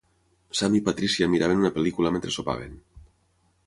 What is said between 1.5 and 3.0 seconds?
una pel·lícula mentre sopaven.